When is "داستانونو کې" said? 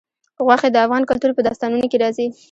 1.47-1.97